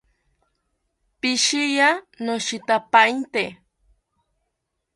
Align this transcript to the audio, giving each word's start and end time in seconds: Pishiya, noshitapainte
Pishiya, 1.19 1.89
noshitapainte 2.25 3.43